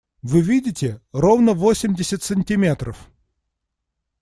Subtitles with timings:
[0.23, 0.99] Вы видите?
[1.11, 3.07] Ровно восемьдесят сантиметров!